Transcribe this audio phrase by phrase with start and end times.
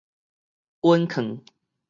[0.79, 1.43] 隱囥